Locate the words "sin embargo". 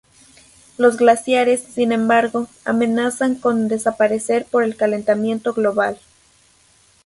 1.61-2.47